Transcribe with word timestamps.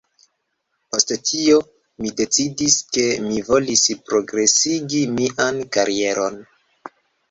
Post 0.95 1.13
tio, 1.31 1.59
mi 2.05 2.15
decidis, 2.23 2.79
ke 2.97 3.05
mi 3.29 3.45
volis 3.53 3.87
progresigi 4.11 5.07
mian 5.17 5.65
karieron 5.79 6.47